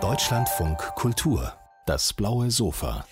Deutschlandfunk 0.00 0.78
Kultur, 0.96 1.52
das 1.86 2.12
blaue 2.12 2.50
Sofa. 2.50 3.06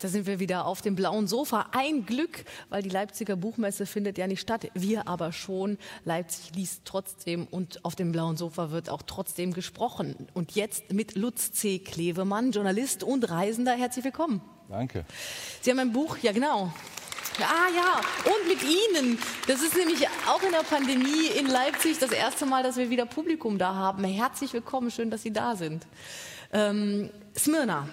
Da 0.00 0.08
sind 0.08 0.26
wir 0.26 0.38
wieder 0.38 0.66
auf 0.66 0.82
dem 0.82 0.94
blauen 0.96 1.26
Sofa. 1.26 1.70
Ein 1.72 2.04
Glück, 2.04 2.44
weil 2.68 2.82
die 2.82 2.90
Leipziger 2.90 3.36
Buchmesse 3.36 3.86
findet 3.86 4.18
ja 4.18 4.26
nicht 4.26 4.42
statt. 4.42 4.70
Wir 4.74 5.08
aber 5.08 5.32
schon. 5.32 5.78
Leipzig 6.04 6.54
liest 6.54 6.82
trotzdem 6.84 7.46
und 7.46 7.82
auf 7.86 7.96
dem 7.96 8.12
blauen 8.12 8.36
Sofa 8.36 8.70
wird 8.70 8.90
auch 8.90 9.00
trotzdem 9.00 9.54
gesprochen. 9.54 10.28
Und 10.34 10.54
jetzt 10.54 10.92
mit 10.92 11.16
Lutz 11.16 11.52
C. 11.52 11.78
Klevemann, 11.78 12.52
Journalist 12.52 13.02
und 13.02 13.30
Reisender. 13.30 13.72
Herzlich 13.72 14.04
willkommen. 14.04 14.42
Danke. 14.68 15.06
Sie 15.62 15.70
haben 15.70 15.78
ein 15.78 15.94
Buch, 15.94 16.18
ja 16.18 16.32
genau. 16.32 16.70
Ah 17.40 17.68
ja, 17.74 18.00
und 18.24 18.48
mit 18.48 18.62
Ihnen. 18.62 19.18
Das 19.46 19.62
ist 19.62 19.76
nämlich 19.76 20.06
auch 20.28 20.42
in 20.42 20.50
der 20.50 20.64
Pandemie 20.64 21.26
in 21.38 21.46
Leipzig 21.46 21.98
das 21.98 22.10
erste 22.10 22.46
Mal, 22.46 22.62
dass 22.62 22.76
wir 22.76 22.90
wieder 22.90 23.06
Publikum 23.06 23.58
da 23.58 23.74
haben. 23.74 24.02
Herzlich 24.04 24.52
willkommen, 24.52 24.90
schön, 24.90 25.10
dass 25.10 25.22
Sie 25.22 25.32
da 25.32 25.54
sind. 25.54 25.86
Ähm, 26.52 27.10
Smyrna, 27.36 27.88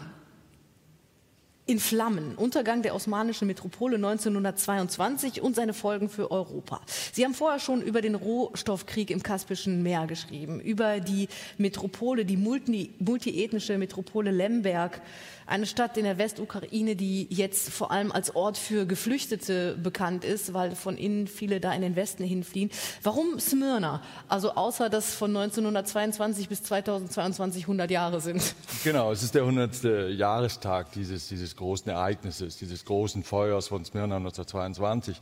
in 1.68 1.80
Flammen, 1.80 2.36
Untergang 2.36 2.84
der 2.84 2.94
osmanischen 2.94 3.48
Metropole 3.48 3.96
1922 3.96 5.42
und 5.42 5.56
seine 5.56 5.74
Folgen 5.74 6.10
für 6.10 6.30
Europa. 6.30 6.82
Sie 7.12 7.26
haben 7.26 7.34
vorher 7.34 7.60
schon 7.60 7.82
über 7.82 8.02
den 8.02 8.14
Rohstoffkrieg 8.14 9.10
im 9.10 9.24
Kaspischen 9.24 9.82
Meer 9.82 10.06
geschrieben, 10.06 10.60
über 10.60 11.00
die 11.00 11.28
Metropole, 11.58 12.24
die 12.24 12.38
multi, 12.38 12.94
multiethnische 13.00 13.80
Metropole 13.80 14.30
Lemberg, 14.30 15.02
eine 15.48 15.66
Stadt 15.66 15.98
in 15.98 16.06
der 16.06 16.18
Westukraine, 16.18 16.96
die 16.96 17.28
jetzt 17.30 17.70
vor 17.70 17.92
allem 17.92 18.12
als 18.12 18.36
Ort 18.36 18.58
für 18.58 18.86
Geflüchtete 18.86 19.78
bekannt 19.78 20.24
ist, 20.24 20.54
weil 20.54 20.76
von 20.76 20.98
innen 20.98 21.28
viele 21.28 21.60
da 21.60 21.74
in 21.74 21.82
den 21.82 21.96
Westen 21.96 22.24
hinfliehen. 22.24 22.72
Warum 23.04 23.40
Smyrna? 23.40 24.02
Also 24.28 24.56
außer, 24.56 24.90
dass 24.90 25.14
von 25.14 25.36
1922 25.36 26.50
bis 26.50 26.64
2022 26.64 27.64
100 27.64 27.92
Jahre 27.92 28.22
sind. 28.22 28.56
Genau, 28.84 29.12
es 29.12 29.24
ist 29.24 29.36
der 29.36 29.44
100. 29.44 30.12
Jahrestag 30.18 30.92
dieses, 30.94 31.28
dieses 31.28 31.55
großen 31.56 31.92
Ereignisses, 31.92 32.58
dieses 32.58 32.86
großen 32.86 33.24
Feuers 33.24 33.68
von 33.68 33.86
Smyrna 33.86 34.18
1922. 34.18 35.20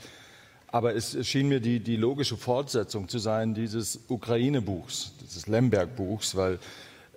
Aber 0.67 0.95
es 0.95 1.15
schien 1.27 1.49
mir 1.49 1.59
die, 1.59 1.79
die 1.79 1.97
logische 1.97 2.35
Fortsetzung 2.35 3.07
zu 3.07 3.19
sein 3.19 3.53
dieses 3.53 3.99
Ukraine-Buchs, 4.07 5.13
dieses 5.21 5.47
Lemberg-Buchs, 5.47 6.35
weil 6.35 6.59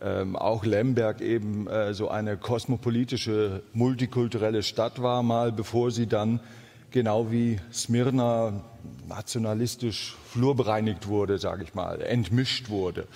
ähm, 0.03 0.37
auch 0.37 0.64
Lemberg 0.64 1.22
eben 1.22 1.67
äh, 1.67 1.94
so 1.94 2.09
eine 2.09 2.37
kosmopolitische, 2.37 3.62
multikulturelle 3.72 4.62
Stadt 4.62 5.00
war, 5.00 5.22
mal 5.22 5.53
bevor 5.53 5.91
sie 5.91 6.06
dann 6.06 6.41
genau 6.91 7.31
wie 7.31 7.59
Smyrna 7.72 8.64
nationalistisch 9.09 10.17
flurbereinigt 10.31 11.09
wurde, 11.09 11.39
sage 11.39 11.64
ich 11.64 11.75
mal, 11.75 12.03
entmischt 12.03 12.69
wurde. 12.69 13.06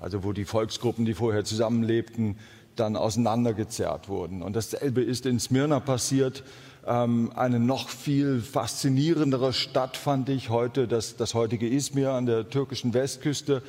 Also 0.00 0.22
wo 0.22 0.32
die 0.32 0.44
Volksgruppen, 0.44 1.04
die 1.04 1.14
vorher 1.14 1.44
zusammenlebten, 1.44 2.38
dann 2.80 2.96
auseinandergezerrt 2.96 4.08
wurden. 4.08 4.42
Und 4.42 4.56
dasselbe 4.56 5.02
ist 5.02 5.26
in 5.26 5.40
Smyrna 5.40 5.80
passiert. 5.80 6.44
Ähm, 6.86 7.32
eine 7.34 7.60
noch 7.60 7.88
viel 7.88 8.40
faszinierendere 8.40 9.52
Stadt 9.52 9.96
fand 9.96 10.28
ich 10.28 10.50
heute, 10.50 10.88
das, 10.88 11.16
das 11.16 11.34
heutige 11.34 11.68
Izmir 11.68 12.12
an 12.12 12.26
der 12.26 12.48
türkischen 12.48 12.94
Westküste 12.94 13.62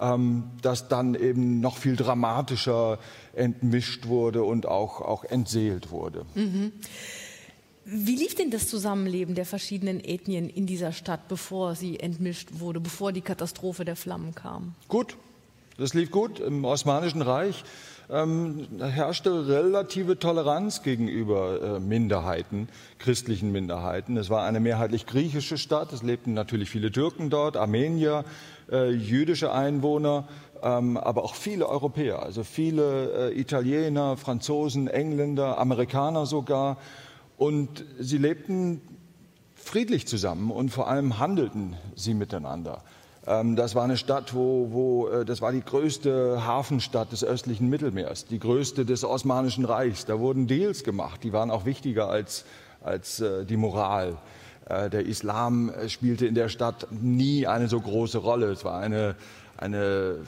ähm, 0.00 0.44
das 0.62 0.88
dann 0.88 1.14
eben 1.14 1.60
noch 1.60 1.76
viel 1.76 1.96
dramatischer 1.96 2.98
entmischt 3.34 4.06
wurde 4.06 4.42
und 4.42 4.66
auch, 4.66 5.00
auch 5.00 5.24
entseelt 5.24 5.90
wurde. 5.90 6.24
Mhm. 6.34 6.72
Wie 7.84 8.16
lief 8.16 8.34
denn 8.34 8.50
das 8.50 8.68
Zusammenleben 8.68 9.34
der 9.34 9.46
verschiedenen 9.46 10.00
Ethnien 10.04 10.50
in 10.50 10.66
dieser 10.66 10.92
Stadt, 10.92 11.26
bevor 11.28 11.74
sie 11.74 11.98
entmischt 11.98 12.50
wurde, 12.52 12.80
bevor 12.80 13.12
die 13.12 13.22
Katastrophe 13.22 13.86
der 13.86 13.96
Flammen 13.96 14.34
kam? 14.34 14.74
Gut, 14.88 15.16
das 15.78 15.94
lief 15.94 16.10
gut. 16.10 16.40
Im 16.40 16.64
Osmanischen 16.64 17.22
Reich 17.22 17.64
ähm, 18.10 18.66
herrschte 18.80 19.46
relative 19.46 20.18
Toleranz 20.18 20.82
gegenüber 20.82 21.76
äh, 21.76 21.80
Minderheiten, 21.80 22.68
christlichen 22.98 23.52
Minderheiten. 23.52 24.16
Es 24.16 24.28
war 24.28 24.44
eine 24.44 24.60
mehrheitlich 24.60 25.06
griechische 25.06 25.56
Stadt. 25.56 25.92
Es 25.92 26.02
lebten 26.02 26.34
natürlich 26.34 26.68
viele 26.68 26.90
Türken 26.90 27.30
dort, 27.30 27.56
Armenier, 27.56 28.24
äh, 28.70 28.90
jüdische 28.90 29.52
Einwohner, 29.52 30.26
ähm, 30.62 30.96
aber 30.96 31.22
auch 31.22 31.36
viele 31.36 31.68
Europäer, 31.68 32.22
also 32.22 32.42
viele 32.42 33.30
äh, 33.30 33.40
Italiener, 33.40 34.16
Franzosen, 34.16 34.88
Engländer, 34.88 35.58
Amerikaner 35.58 36.26
sogar. 36.26 36.78
Und 37.36 37.84
sie 38.00 38.18
lebten 38.18 38.80
friedlich 39.54 40.08
zusammen 40.08 40.50
und 40.50 40.70
vor 40.70 40.88
allem 40.88 41.20
handelten 41.20 41.76
sie 41.94 42.14
miteinander. 42.14 42.82
Ähm, 43.28 43.56
das 43.56 43.74
war 43.74 43.84
eine 43.84 43.98
Stadt, 43.98 44.34
wo, 44.34 44.68
wo, 44.70 45.08
äh, 45.08 45.24
das 45.24 45.42
war 45.42 45.52
die 45.52 45.60
größte 45.60 46.46
Hafenstadt 46.46 47.12
des 47.12 47.22
östlichen 47.22 47.68
Mittelmeers, 47.68 48.24
die 48.24 48.38
größte 48.38 48.86
des 48.86 49.04
Osmanischen 49.04 49.66
Reichs. 49.66 50.06
Da 50.06 50.18
wurden 50.18 50.46
Deals 50.46 50.82
gemacht, 50.82 51.22
die 51.22 51.32
waren 51.32 51.50
auch 51.50 51.66
wichtiger 51.66 52.08
als, 52.08 52.46
als 52.82 53.20
äh, 53.20 53.44
die 53.44 53.58
Moral. 53.58 54.16
Äh, 54.66 54.88
der 54.88 55.04
Islam 55.04 55.70
spielte 55.88 56.26
in 56.26 56.34
der 56.34 56.48
Stadt 56.48 56.86
nie 56.90 57.46
eine 57.46 57.68
so 57.68 57.78
große 57.78 58.18
Rolle. 58.18 58.46
Es 58.46 58.64
war 58.64 58.80
eine, 58.80 59.14
eine 59.58 60.20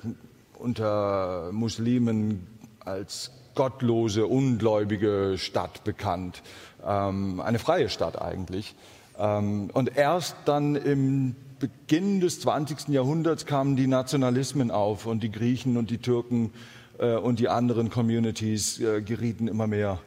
unter 0.59 1.53
Muslimen 1.53 2.47
als 2.85 3.31
gottlose, 3.55 4.27
ungläubige 4.27 5.37
Stadt 5.39 5.85
bekannt. 5.85 6.43
Ähm, 6.87 7.41
eine 7.41 7.59
freie 7.59 7.89
Stadt 7.89 8.21
eigentlich. 8.21 8.75
Ähm, 9.19 9.71
und 9.73 9.97
erst 9.97 10.37
dann 10.45 10.77
im 10.77 11.35
Beginn 11.61 12.21
des 12.21 12.41
20. 12.41 12.89
Jahrhunderts 12.89 13.47
kamen 13.47 13.77
die 13.77 13.87
Nationalismen 13.87 14.73
auf 14.73 15.07
und 15.07 15.23
die 15.23 15.31
Griechen 15.31 15.77
und 15.77 15.91
die 15.91 15.99
Türken 15.99 16.53
äh, 16.99 17.15
und 17.15 17.39
die 17.39 17.49
anderen 17.49 17.91
Communities 17.91 18.79
gerieten 19.05 19.47
immer 19.47 19.69
mehr 19.69 20.01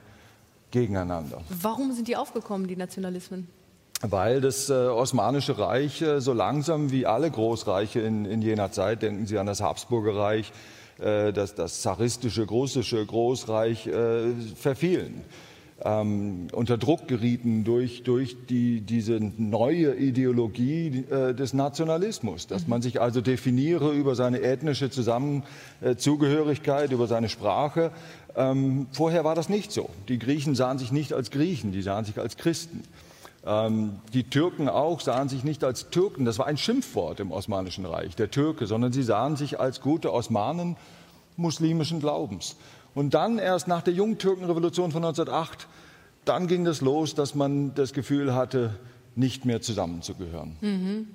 gegeneinander. 0.71 1.41
Warum 1.61 1.93
sind 1.93 2.09
die 2.09 2.17
aufgekommen, 2.17 2.67
die 2.67 2.75
Nationalismen? 2.75 3.47
weil 4.03 4.41
das 4.41 4.69
äh, 4.69 4.73
Osmanische 4.73 5.57
Reich 5.57 6.01
äh, 6.01 6.19
so 6.19 6.33
langsam 6.33 6.91
wie 6.91 7.05
alle 7.05 7.31
Großreiche 7.31 8.01
in, 8.01 8.25
in, 8.25 8.41
jener 8.41 8.71
Zeit, 8.71 9.01
denken 9.01 9.25
Sie 9.25 9.37
an 9.37 9.45
das 9.45 9.61
Habsburger 9.61 10.15
Reich, 10.15 10.51
äh, 10.99 11.31
das, 11.31 11.55
das 11.55 11.81
zaristische, 11.81 12.43
russische 12.43 13.05
Großreich, 13.05 13.87
äh, 13.87 14.33
verfielen. 14.55 15.23
Ähm, 15.85 16.47
unter 16.53 16.77
Druck 16.77 17.09
gerieten 17.09 17.65
durch, 17.65 18.03
durch 18.03 18.37
die, 18.49 18.79
diese 18.79 19.19
neue 19.19 19.93
Ideologie 19.95 21.03
äh, 21.09 21.33
des 21.33 21.53
Nationalismus, 21.53 22.47
dass 22.47 22.67
man 22.67 22.81
sich 22.81 23.01
also 23.01 23.19
definiere 23.19 23.91
über 23.91 24.15
seine 24.15 24.41
ethnische 24.41 24.89
Zusammenzugehörigkeit, 24.89 26.93
über 26.93 27.07
seine 27.07 27.27
Sprache. 27.27 27.91
Ähm, 28.35 28.87
vorher 28.91 29.25
war 29.25 29.35
das 29.35 29.49
nicht 29.49 29.73
so. 29.73 29.89
Die 30.07 30.19
Griechen 30.19 30.55
sahen 30.55 30.77
sich 30.77 30.93
nicht 30.93 31.11
als 31.11 31.31
Griechen, 31.31 31.73
die 31.73 31.81
sahen 31.81 32.05
sich 32.05 32.17
als 32.17 32.37
Christen. 32.37 32.83
Ähm, 33.45 33.97
die 34.13 34.23
Türken 34.23 34.69
auch 34.69 35.01
sahen 35.01 35.27
sich 35.27 35.43
nicht 35.43 35.65
als 35.65 35.89
Türken, 35.89 36.23
das 36.23 36.39
war 36.39 36.47
ein 36.47 36.57
Schimpfwort 36.57 37.19
im 37.19 37.33
Osmanischen 37.33 37.85
Reich, 37.85 38.15
der 38.15 38.31
Türke, 38.31 38.67
sondern 38.67 38.93
sie 38.93 39.03
sahen 39.03 39.35
sich 39.35 39.59
als 39.59 39.81
gute 39.81 40.13
Osmanen 40.13 40.77
muslimischen 41.35 41.99
Glaubens. 41.99 42.55
Und 42.95 43.13
dann 43.13 43.39
erst 43.39 43.67
nach 43.67 43.81
der 43.81 43.93
Jungtürkenrevolution 43.93 44.91
von 44.91 45.03
1908, 45.03 45.67
dann 46.25 46.47
ging 46.47 46.63
das 46.63 46.81
los, 46.81 47.15
dass 47.15 47.35
man 47.35 47.73
das 47.75 47.93
Gefühl 47.93 48.33
hatte, 48.33 48.75
nicht 49.15 49.45
mehr 49.45 49.61
zusammenzugehören. 49.61 50.57
Mhm 50.61 51.07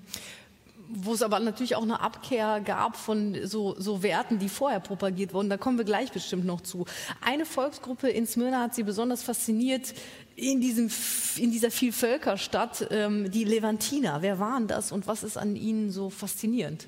wo 0.88 1.12
es 1.12 1.22
aber 1.22 1.38
natürlich 1.40 1.76
auch 1.76 1.82
eine 1.82 2.00
Abkehr 2.00 2.60
gab 2.60 2.96
von 2.96 3.36
so, 3.44 3.74
so 3.78 4.02
Werten, 4.02 4.38
die 4.38 4.48
vorher 4.48 4.80
propagiert 4.80 5.34
wurden. 5.34 5.50
Da 5.50 5.56
kommen 5.56 5.76
wir 5.76 5.84
gleich 5.84 6.12
bestimmt 6.12 6.44
noch 6.44 6.62
zu. 6.62 6.86
Eine 7.20 7.44
Volksgruppe 7.44 8.08
in 8.08 8.26
Smyrna 8.26 8.60
hat 8.60 8.74
sie 8.74 8.82
besonders 8.82 9.22
fasziniert 9.22 9.94
in, 10.36 10.60
diesem, 10.60 10.90
in 11.36 11.50
dieser 11.50 11.70
Vielvölkerstadt, 11.70 12.88
ähm, 12.90 13.30
die 13.30 13.44
Levantiner. 13.44 14.22
Wer 14.22 14.38
waren 14.38 14.66
das 14.66 14.92
und 14.92 15.06
was 15.06 15.22
ist 15.22 15.36
an 15.36 15.56
ihnen 15.56 15.90
so 15.90 16.10
faszinierend? 16.10 16.86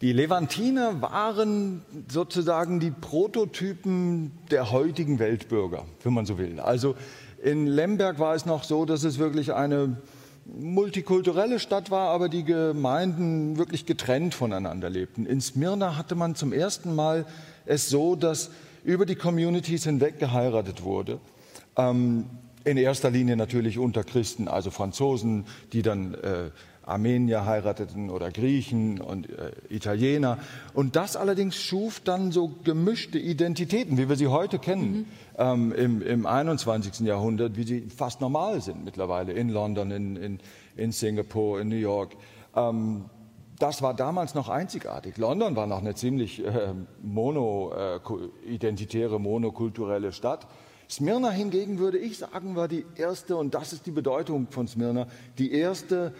Die 0.00 0.14
Levantiner 0.14 1.02
waren 1.02 1.82
sozusagen 2.08 2.80
die 2.80 2.90
Prototypen 2.90 4.32
der 4.50 4.70
heutigen 4.70 5.18
Weltbürger, 5.18 5.84
wenn 6.02 6.14
man 6.14 6.24
so 6.24 6.38
will. 6.38 6.58
Also 6.58 6.94
in 7.42 7.66
Lemberg 7.66 8.18
war 8.18 8.34
es 8.34 8.46
noch 8.46 8.64
so, 8.64 8.86
dass 8.86 9.04
es 9.04 9.18
wirklich 9.18 9.52
eine 9.52 9.98
multikulturelle 10.46 11.58
Stadt 11.58 11.90
war, 11.90 12.08
aber 12.08 12.30
die 12.30 12.44
Gemeinden 12.44 13.58
wirklich 13.58 13.84
getrennt 13.84 14.34
voneinander 14.34 14.88
lebten. 14.88 15.26
In 15.26 15.42
Smyrna 15.42 15.98
hatte 15.98 16.14
man 16.14 16.34
zum 16.34 16.54
ersten 16.54 16.94
Mal 16.94 17.26
es 17.66 17.90
so, 17.90 18.16
dass 18.16 18.50
über 18.84 19.04
die 19.04 19.16
Communities 19.16 19.84
hinweg 19.84 20.18
geheiratet 20.18 20.82
wurde. 20.82 21.20
Ähm, 21.76 22.24
in 22.64 22.78
erster 22.78 23.10
Linie 23.10 23.36
natürlich 23.36 23.78
unter 23.78 24.02
Christen, 24.02 24.48
also 24.48 24.70
Franzosen, 24.70 25.44
die 25.74 25.82
dann 25.82 26.14
äh, 26.14 26.50
Armenier 26.90 27.46
heirateten 27.46 28.10
oder 28.10 28.30
Griechen 28.30 29.00
und 29.00 29.30
äh, 29.30 29.52
Italiener. 29.68 30.38
Und 30.74 30.96
das 30.96 31.16
allerdings 31.16 31.56
schuf 31.56 32.00
dann 32.00 32.32
so 32.32 32.52
gemischte 32.64 33.18
Identitäten, 33.18 33.96
wie 33.98 34.08
wir 34.08 34.16
sie 34.16 34.28
heute 34.28 34.58
kennen, 34.58 34.90
mhm. 34.90 35.06
ähm, 35.38 35.72
im, 35.72 36.02
im 36.02 36.26
21. 36.26 37.00
Jahrhundert, 37.06 37.56
wie 37.56 37.64
sie 37.64 37.80
fast 37.82 38.20
normal 38.20 38.60
sind 38.60 38.84
mittlerweile 38.84 39.32
in 39.32 39.48
London, 39.48 39.90
in, 39.90 40.16
in, 40.16 40.38
in 40.76 40.92
Singapur, 40.92 41.60
in 41.60 41.68
New 41.68 41.76
York. 41.76 42.16
Ähm, 42.54 43.04
das 43.60 43.82
war 43.82 43.94
damals 43.94 44.34
noch 44.34 44.48
einzigartig. 44.48 45.18
London 45.18 45.54
war 45.54 45.66
noch 45.66 45.80
eine 45.80 45.94
ziemlich 45.94 46.44
äh, 46.44 46.72
mono, 47.02 47.72
äh, 47.74 48.50
identitäre, 48.50 49.20
monokulturelle 49.20 50.12
Stadt. 50.12 50.46
Smyrna 50.88 51.30
hingegen, 51.30 51.78
würde 51.78 51.98
ich 51.98 52.18
sagen, 52.18 52.56
war 52.56 52.66
die 52.66 52.84
erste, 52.96 53.36
und 53.36 53.54
das 53.54 53.72
ist 53.72 53.86
die 53.86 53.92
Bedeutung 53.92 54.48
von 54.50 54.66
Smyrna, 54.66 55.06
die 55.38 55.52
erste 55.52 56.12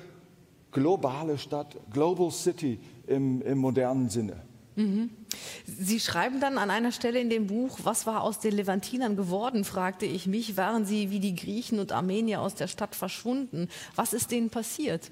globale 0.73 1.39
Stadt, 1.39 1.77
Global 1.93 2.31
City 2.31 2.79
im, 3.07 3.43
im 3.43 3.59
modernen 3.59 4.09
Sinne. 4.09 4.43
Mhm. 4.77 5.11
Sie 5.65 6.01
schreiben 6.01 6.41
dann 6.41 6.59
an 6.59 6.71
einer 6.71 6.93
Stelle 6.93 7.21
in 7.21 7.31
dem 7.31 7.47
Buch, 7.47 7.81
was 7.83 8.07
war 8.07 8.23
aus 8.23 8.41
den 8.41 8.55
Levantinern 8.55 9.17
geworden, 9.17 9.65
fragte 9.65 10.07
ich 10.07 10.27
mich. 10.27 10.57
Waren 10.57 10.85
sie 10.85 11.11
wie 11.11 11.21
die 11.21 11.35
Griechen 11.35 11.79
und 11.79 11.93
Armenier 11.93 12.41
aus 12.41 12.55
der 12.55 12.69
Stadt 12.69 12.95
verschwunden? 12.95 13.69
Was 13.95 14.13
ist 14.13 14.31
denen 14.31 14.51
passiert? 14.51 15.11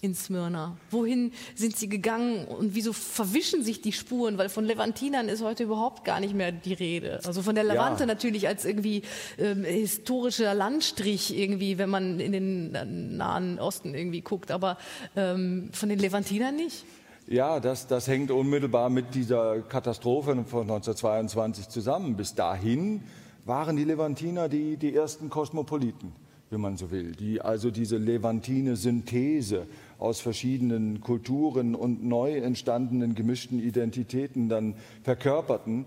In 0.00 0.14
Smyrna? 0.14 0.76
Wohin 0.90 1.32
sind 1.54 1.76
sie 1.76 1.88
gegangen 1.88 2.46
und 2.46 2.74
wieso 2.74 2.92
verwischen 2.92 3.62
sich 3.64 3.80
die 3.80 3.92
Spuren? 3.92 4.38
Weil 4.38 4.48
von 4.48 4.64
Levantinern 4.64 5.28
ist 5.28 5.42
heute 5.42 5.64
überhaupt 5.64 6.04
gar 6.04 6.20
nicht 6.20 6.34
mehr 6.34 6.52
die 6.52 6.74
Rede. 6.74 7.20
Also 7.24 7.42
von 7.42 7.54
der 7.54 7.64
Levante 7.64 8.04
ja. 8.04 8.06
natürlich 8.06 8.46
als 8.46 8.64
irgendwie 8.64 9.02
ähm, 9.38 9.64
historischer 9.64 10.54
Landstrich 10.54 11.36
irgendwie, 11.36 11.78
wenn 11.78 11.90
man 11.90 12.20
in 12.20 12.32
den 12.32 13.16
Nahen 13.16 13.58
Osten 13.58 13.94
irgendwie 13.94 14.20
guckt, 14.20 14.50
aber 14.50 14.78
ähm, 15.16 15.70
von 15.72 15.88
den 15.88 15.98
Levantinern 15.98 16.54
nicht. 16.54 16.84
Ja, 17.26 17.60
das, 17.60 17.86
das 17.86 18.08
hängt 18.08 18.30
unmittelbar 18.30 18.88
mit 18.88 19.14
dieser 19.14 19.60
Katastrophe 19.60 20.30
von 20.46 20.62
1922 20.62 21.68
zusammen. 21.68 22.16
Bis 22.16 22.34
dahin 22.34 23.02
waren 23.44 23.76
die 23.76 23.84
Levantiner 23.84 24.48
die, 24.48 24.78
die 24.78 24.94
ersten 24.94 25.28
Kosmopoliten, 25.28 26.12
wenn 26.50 26.60
man 26.60 26.76
so 26.76 26.90
will, 26.90 27.12
die 27.12 27.40
also 27.40 27.70
diese 27.70 27.98
levantine 27.98 28.76
Synthese 28.76 29.66
aus 29.98 30.20
verschiedenen 30.20 31.00
Kulturen 31.00 31.74
und 31.74 32.04
neu 32.04 32.36
entstandenen 32.36 33.14
gemischten 33.14 33.58
Identitäten 33.58 34.48
dann 34.48 34.74
verkörperten. 35.02 35.84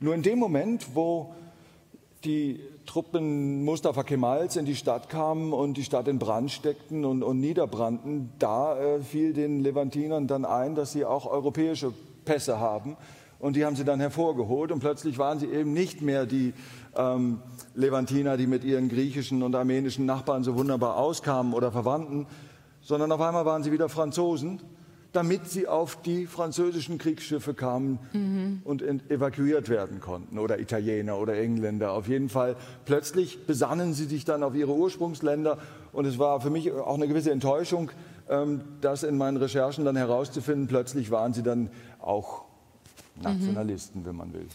Nur 0.00 0.14
in 0.14 0.22
dem 0.22 0.38
Moment, 0.38 0.94
wo 0.94 1.34
die 2.24 2.60
Truppen 2.86 3.64
Mustafa 3.64 4.02
Kemals 4.02 4.56
in 4.56 4.64
die 4.64 4.74
Stadt 4.74 5.08
kamen 5.08 5.52
und 5.52 5.76
die 5.76 5.84
Stadt 5.84 6.08
in 6.08 6.18
Brand 6.18 6.50
steckten 6.50 7.04
und, 7.04 7.22
und 7.22 7.40
niederbrannten, 7.40 8.30
da 8.38 8.76
äh, 8.76 9.00
fiel 9.00 9.32
den 9.32 9.60
Levantinern 9.60 10.26
dann 10.26 10.44
ein, 10.44 10.74
dass 10.74 10.92
sie 10.92 11.04
auch 11.04 11.26
europäische 11.26 11.92
Pässe 12.24 12.58
haben. 12.58 12.96
Und 13.38 13.56
die 13.56 13.64
haben 13.64 13.74
sie 13.74 13.84
dann 13.84 13.98
hervorgeholt 13.98 14.70
und 14.70 14.78
plötzlich 14.78 15.18
waren 15.18 15.40
sie 15.40 15.46
eben 15.46 15.72
nicht 15.72 16.00
mehr 16.00 16.26
die 16.26 16.54
ähm, 16.96 17.40
Levantiner, 17.74 18.36
die 18.36 18.46
mit 18.46 18.64
ihren 18.64 18.88
griechischen 18.88 19.42
und 19.42 19.54
armenischen 19.54 20.06
Nachbarn 20.06 20.44
so 20.44 20.56
wunderbar 20.56 20.96
auskamen 20.96 21.54
oder 21.54 21.72
Verwandten, 21.72 22.26
sondern 22.80 23.12
auf 23.12 23.20
einmal 23.20 23.44
waren 23.44 23.62
sie 23.62 23.72
wieder 23.72 23.88
Franzosen, 23.88 24.60
damit 25.12 25.48
sie 25.48 25.68
auf 25.68 26.00
die 26.02 26.26
französischen 26.26 26.98
Kriegsschiffe 26.98 27.54
kamen 27.54 27.98
mhm. 28.12 28.62
und 28.64 28.82
evakuiert 29.10 29.68
werden 29.68 30.00
konnten 30.00 30.38
oder 30.38 30.58
Italiener 30.58 31.18
oder 31.18 31.36
Engländer. 31.36 31.92
Auf 31.92 32.08
jeden 32.08 32.28
Fall 32.28 32.56
plötzlich 32.86 33.46
besannen 33.46 33.92
sie 33.92 34.06
sich 34.06 34.24
dann 34.24 34.42
auf 34.42 34.54
ihre 34.54 34.72
Ursprungsländer 34.72 35.58
und 35.92 36.06
es 36.06 36.18
war 36.18 36.40
für 36.40 36.50
mich 36.50 36.72
auch 36.72 36.94
eine 36.94 37.08
gewisse 37.08 37.30
Enttäuschung, 37.30 37.90
ähm, 38.28 38.62
das 38.80 39.02
in 39.02 39.18
meinen 39.18 39.36
Recherchen 39.36 39.84
dann 39.84 39.96
herauszufinden. 39.96 40.66
Plötzlich 40.66 41.10
waren 41.10 41.34
sie 41.34 41.42
dann 41.42 41.68
auch 42.00 42.44
Nationalisten, 43.22 44.00
mhm. 44.00 44.06
wenn 44.06 44.16
man 44.16 44.32
will. 44.32 44.46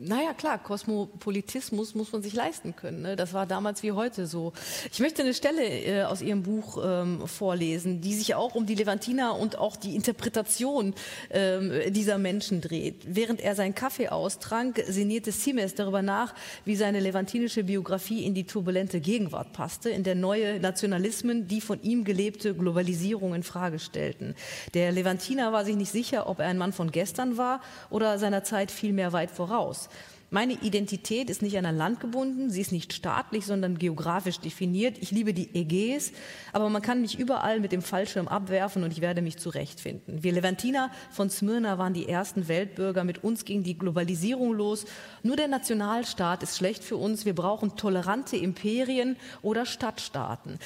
Naja, 0.00 0.32
klar, 0.32 0.58
Kosmopolitismus 0.58 1.96
muss 1.96 2.12
man 2.12 2.22
sich 2.22 2.32
leisten 2.32 2.76
können. 2.76 3.02
Ne? 3.02 3.16
Das 3.16 3.32
war 3.32 3.46
damals 3.46 3.82
wie 3.82 3.90
heute 3.90 4.28
so. 4.28 4.52
Ich 4.92 5.00
möchte 5.00 5.22
eine 5.22 5.34
Stelle 5.34 5.62
äh, 5.62 6.04
aus 6.04 6.22
Ihrem 6.22 6.44
Buch 6.44 6.78
ähm, 6.84 7.26
vorlesen, 7.26 8.00
die 8.00 8.14
sich 8.14 8.36
auch 8.36 8.54
um 8.54 8.64
die 8.64 8.76
Levantiner 8.76 9.36
und 9.36 9.58
auch 9.58 9.74
die 9.74 9.96
Interpretation 9.96 10.94
ähm, 11.30 11.72
dieser 11.88 12.16
Menschen 12.18 12.60
dreht. 12.60 13.02
Während 13.08 13.40
er 13.40 13.56
seinen 13.56 13.74
Kaffee 13.74 14.08
austrank, 14.08 14.84
sinnierte 14.86 15.32
Simes 15.32 15.74
darüber 15.74 16.00
nach, 16.00 16.32
wie 16.64 16.76
seine 16.76 17.00
levantinische 17.00 17.64
Biografie 17.64 18.24
in 18.24 18.34
die 18.34 18.44
turbulente 18.44 19.00
Gegenwart 19.00 19.52
passte, 19.52 19.90
in 19.90 20.04
der 20.04 20.14
neue 20.14 20.60
Nationalismen 20.60 21.48
die 21.48 21.60
von 21.60 21.82
ihm 21.82 22.04
gelebte 22.04 22.54
Globalisierung 22.54 23.34
in 23.34 23.42
Frage 23.42 23.80
stellten. 23.80 24.36
Der 24.74 24.92
Levantiner 24.92 25.52
war 25.52 25.64
sich 25.64 25.74
nicht 25.74 25.90
sicher, 25.90 26.28
ob 26.28 26.38
er 26.38 26.46
ein 26.46 26.58
Mann 26.58 26.72
von 26.72 26.92
gestern 26.92 27.36
war 27.36 27.60
oder 27.90 28.20
seiner 28.20 28.44
Zeit 28.44 28.70
vielmehr 28.70 29.12
weit 29.12 29.32
voraus. 29.32 29.87
Meine 30.30 30.52
Identität 30.52 31.30
ist 31.30 31.40
nicht 31.40 31.56
an 31.56 31.64
ein 31.64 31.78
Land 31.78 32.00
gebunden, 32.00 32.50
sie 32.50 32.60
ist 32.60 32.70
nicht 32.70 32.92
staatlich, 32.92 33.46
sondern 33.46 33.78
geografisch 33.78 34.38
definiert. 34.38 34.98
Ich 35.00 35.10
liebe 35.10 35.32
die 35.32 35.54
Ägäis, 35.54 36.12
aber 36.52 36.68
man 36.68 36.82
kann 36.82 37.00
mich 37.00 37.18
überall 37.18 37.60
mit 37.60 37.72
dem 37.72 37.80
Fallschirm 37.80 38.28
abwerfen 38.28 38.84
und 38.84 38.92
ich 38.92 39.00
werde 39.00 39.22
mich 39.22 39.38
zurechtfinden. 39.38 40.22
Wir 40.22 40.32
Levantiner 40.32 40.90
von 41.10 41.30
Smyrna 41.30 41.78
waren 41.78 41.94
die 41.94 42.10
ersten 42.10 42.46
Weltbürger, 42.46 43.04
mit 43.04 43.24
uns 43.24 43.46
ging 43.46 43.62
die 43.62 43.78
Globalisierung 43.78 44.52
los. 44.52 44.84
Nur 45.22 45.36
der 45.36 45.48
Nationalstaat 45.48 46.42
ist 46.42 46.58
schlecht 46.58 46.84
für 46.84 46.96
uns, 46.96 47.24
wir 47.24 47.34
brauchen 47.34 47.76
tolerante 47.76 48.36
Imperien 48.36 49.16
oder 49.40 49.64
Stadtstaaten. 49.64 50.58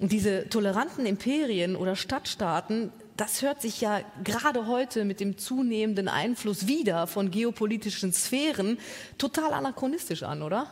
Und 0.00 0.10
diese 0.10 0.48
toleranten 0.48 1.06
Imperien 1.06 1.76
oder 1.76 1.94
Stadtstaaten 1.94 2.90
das 3.20 3.42
hört 3.42 3.60
sich 3.60 3.82
ja 3.82 4.00
gerade 4.24 4.66
heute 4.66 5.04
mit 5.04 5.20
dem 5.20 5.36
zunehmenden 5.36 6.08
Einfluss 6.08 6.66
wieder 6.66 7.06
von 7.06 7.30
geopolitischen 7.30 8.14
Sphären 8.14 8.78
total 9.18 9.52
anachronistisch 9.52 10.22
an, 10.22 10.40
oder? 10.40 10.68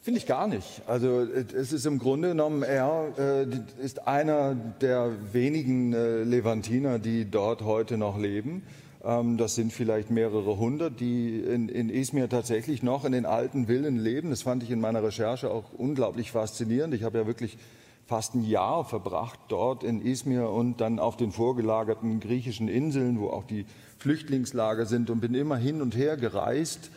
Finde 0.00 0.20
ich 0.20 0.26
gar 0.26 0.46
nicht. 0.48 0.82
Also 0.86 1.20
es 1.20 1.72
ist 1.72 1.84
im 1.84 1.98
Grunde 1.98 2.28
genommen, 2.28 2.62
er 2.62 3.12
äh, 3.18 3.46
ist 3.82 4.06
einer 4.06 4.54
der 4.54 5.12
wenigen 5.32 5.92
äh, 5.92 6.22
Levantiner, 6.22 6.98
die 6.98 7.30
dort 7.30 7.62
heute 7.62 7.98
noch 7.98 8.18
leben. 8.18 8.62
Ähm, 9.04 9.36
das 9.36 9.54
sind 9.54 9.72
vielleicht 9.72 10.10
mehrere 10.10 10.56
hundert, 10.56 11.00
die 11.00 11.38
in, 11.40 11.68
in 11.68 11.90
Izmir 11.90 12.28
tatsächlich 12.28 12.82
noch 12.82 13.04
in 13.04 13.12
den 13.12 13.26
alten 13.26 13.66
Villen 13.66 13.98
leben. 13.98 14.30
Das 14.30 14.42
fand 14.42 14.62
ich 14.62 14.70
in 14.70 14.80
meiner 14.80 15.02
Recherche 15.02 15.50
auch 15.50 15.72
unglaublich 15.76 16.32
faszinierend. 16.32 16.94
Ich 16.94 17.02
habe 17.02 17.18
ja 17.18 17.26
wirklich 17.26 17.58
fast 18.06 18.34
ein 18.34 18.44
Jahr 18.44 18.84
verbracht 18.84 19.38
dort 19.48 19.82
in 19.82 20.04
Izmir 20.04 20.50
und 20.50 20.80
dann 20.80 20.98
auf 20.98 21.16
den 21.16 21.32
vorgelagerten 21.32 22.20
griechischen 22.20 22.68
Inseln, 22.68 23.18
wo 23.18 23.28
auch 23.28 23.44
die 23.44 23.66
Flüchtlingslager 23.98 24.86
sind 24.86 25.10
und 25.10 25.20
bin 25.20 25.34
immer 25.34 25.56
hin 25.56 25.80
und 25.80 25.96
her 25.96 26.16
gereist 26.16 26.90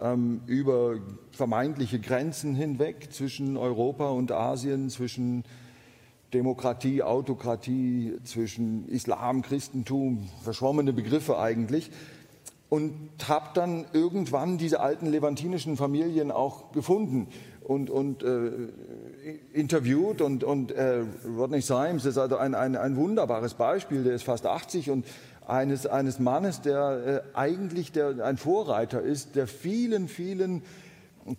ähm, 0.00 0.40
über 0.46 0.96
vermeintliche 1.32 1.98
Grenzen 1.98 2.54
hinweg 2.54 3.12
zwischen 3.12 3.56
Europa 3.56 4.10
und 4.10 4.30
Asien, 4.30 4.90
zwischen 4.90 5.44
Demokratie, 6.32 7.02
Autokratie, 7.02 8.18
zwischen 8.24 8.88
Islam, 8.88 9.42
Christentum, 9.42 10.28
verschwommene 10.42 10.92
Begriffe 10.92 11.38
eigentlich. 11.38 11.90
Und 12.68 13.10
habe 13.28 13.50
dann 13.52 13.84
irgendwann 13.92 14.56
diese 14.56 14.80
alten 14.80 15.06
levantinischen 15.06 15.76
Familien 15.76 16.30
auch 16.30 16.72
gefunden 16.72 17.28
und, 17.64 17.90
und 17.90 18.22
äh, 18.22 18.50
interviewt 19.52 20.22
und, 20.22 20.42
und 20.42 20.72
äh, 20.72 21.04
Rodney 21.36 21.60
Symes 21.60 22.06
ist 22.06 22.16
also 22.18 22.36
ein, 22.36 22.54
ein, 22.54 22.76
ein 22.76 22.96
wunderbares 22.96 23.54
Beispiel, 23.54 24.04
der 24.04 24.14
ist 24.14 24.24
fast 24.24 24.46
80 24.46 24.90
und 24.90 25.06
eines, 25.46 25.86
eines 25.86 26.18
Mannes, 26.18 26.60
der 26.60 27.24
äh, 27.34 27.36
eigentlich 27.36 27.92
der, 27.92 28.24
ein 28.24 28.36
Vorreiter 28.36 29.02
ist, 29.02 29.36
der 29.36 29.46
vielen, 29.46 30.08
vielen, 30.08 30.62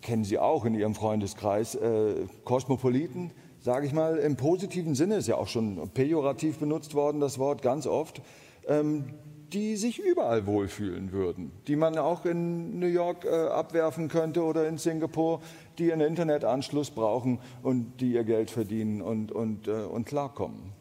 kennen 0.02 0.24
Sie 0.24 0.38
auch 0.38 0.64
in 0.64 0.74
Ihrem 0.74 0.94
Freundeskreis, 0.94 1.74
äh, 1.74 2.26
Kosmopoliten, 2.44 3.32
sage 3.64 3.86
ich 3.86 3.94
mal, 3.94 4.18
im 4.18 4.36
positiven 4.36 4.94
Sinne, 4.94 5.16
ist 5.16 5.26
ja 5.26 5.36
auch 5.36 5.48
schon 5.48 5.88
pejorativ 5.94 6.58
benutzt 6.58 6.94
worden, 6.94 7.18
das 7.18 7.38
Wort 7.38 7.62
ganz 7.62 7.86
oft, 7.86 8.20
ähm, 8.68 9.06
die 9.54 9.76
sich 9.76 9.98
überall 9.98 10.46
wohlfühlen 10.46 11.12
würden, 11.12 11.50
die 11.66 11.76
man 11.76 11.96
auch 11.96 12.26
in 12.26 12.78
New 12.78 12.86
York 12.86 13.24
äh, 13.24 13.30
abwerfen 13.30 14.08
könnte 14.08 14.42
oder 14.42 14.68
in 14.68 14.76
Singapur, 14.76 15.40
die 15.78 15.90
einen 15.90 16.06
Internetanschluss 16.06 16.90
brauchen 16.90 17.38
und 17.62 18.02
die 18.02 18.12
ihr 18.12 18.24
Geld 18.24 18.50
verdienen 18.50 19.00
und, 19.00 19.32
und, 19.32 19.66
äh, 19.66 19.70
und 19.70 20.04
klarkommen. 20.04 20.74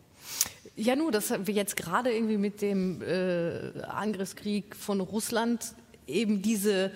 Ja, 0.75 0.97
nur, 0.97 1.13
dass 1.13 1.31
wir 1.31 1.53
jetzt 1.53 1.77
gerade 1.77 2.11
irgendwie 2.11 2.37
mit 2.37 2.61
dem 2.61 3.01
äh, 3.01 3.81
Angriffskrieg 3.83 4.75
von 4.75 4.99
Russland 4.99 5.73
eben 6.05 6.41
diese 6.41 6.91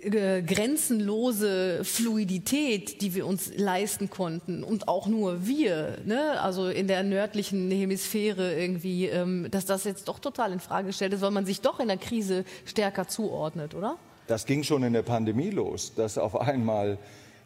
grenzenlose 0.00 1.84
Fluidität, 1.84 3.02
die 3.02 3.14
wir 3.14 3.26
uns 3.26 3.52
leisten 3.56 4.10
konnten 4.10 4.62
und 4.62 4.88
auch 4.88 5.06
nur 5.06 5.46
wir, 5.46 5.98
ne? 6.04 6.40
also 6.40 6.68
in 6.68 6.86
der 6.86 7.02
nördlichen 7.02 7.70
Hemisphäre 7.70 8.58
irgendwie, 8.58 9.06
ähm, 9.06 9.48
dass 9.50 9.66
das 9.66 9.84
jetzt 9.84 10.08
doch 10.08 10.18
total 10.18 10.52
in 10.52 10.60
Frage 10.60 10.88
gestellt 10.88 11.12
ist, 11.12 11.20
weil 11.22 11.30
man 11.30 11.46
sich 11.46 11.60
doch 11.60 11.80
in 11.80 11.88
der 11.88 11.96
Krise 11.96 12.44
stärker 12.64 13.08
zuordnet, 13.08 13.74
oder? 13.74 13.96
Das 14.26 14.46
ging 14.46 14.62
schon 14.62 14.82
in 14.82 14.92
der 14.92 15.02
Pandemie 15.02 15.50
los, 15.50 15.94
dass 15.94 16.18
auf 16.18 16.40
einmal 16.40 16.98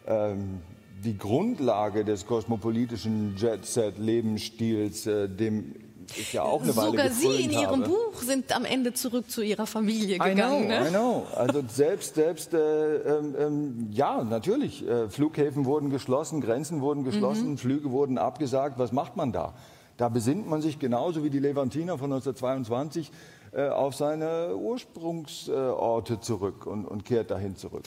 ähm, 0.06 0.60
die 1.04 1.16
Grundlage 1.16 2.04
des 2.04 2.26
kosmopolitischen 2.26 3.36
Jet-Set-Lebensstils, 3.36 5.06
äh, 5.06 5.28
dem 5.28 5.74
ich 6.16 6.32
ja 6.32 6.42
auch 6.42 6.62
eine 6.62 6.72
Sogar 6.72 6.92
Weile 6.92 7.10
Sie 7.12 7.44
in 7.44 7.50
Ihrem 7.50 7.82
habe. 7.82 7.88
Buch 7.88 8.22
sind 8.22 8.54
am 8.54 8.64
Ende 8.64 8.92
zurück 8.92 9.30
zu 9.30 9.42
Ihrer 9.42 9.66
Familie 9.66 10.18
gegangen. 10.18 10.38
I 10.38 10.42
know, 10.42 10.60
ne? 10.60 10.86
I 10.86 10.90
know. 10.90 11.26
Also 11.36 11.62
selbst, 11.68 12.14
selbst, 12.14 12.54
äh, 12.54 12.96
ähm, 12.96 13.34
ähm, 13.38 13.88
ja, 13.92 14.22
natürlich. 14.22 14.86
Äh, 14.86 15.08
Flughäfen 15.08 15.64
wurden 15.64 15.90
geschlossen, 15.90 16.40
Grenzen 16.40 16.80
wurden 16.80 17.04
geschlossen, 17.04 17.50
mhm. 17.50 17.58
Flüge 17.58 17.90
wurden 17.90 18.18
abgesagt. 18.18 18.78
Was 18.78 18.92
macht 18.92 19.16
man 19.16 19.32
da? 19.32 19.54
Da 19.96 20.08
besinnt 20.08 20.48
man 20.48 20.62
sich 20.62 20.78
genauso 20.78 21.24
wie 21.24 21.30
die 21.30 21.40
Levantiner 21.40 21.98
von 21.98 22.12
1922 22.12 23.08
äh, 23.08 23.12
auf 23.58 23.96
seine 23.96 24.56
Ursprungsorte 24.56 26.20
zurück 26.20 26.66
und, 26.66 26.84
und, 26.84 27.04
kehrt 27.04 27.32
dahin 27.32 27.56
zurück. 27.56 27.82